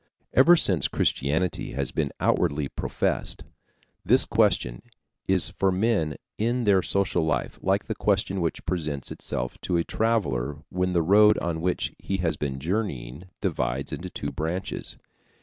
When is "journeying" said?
12.59-13.25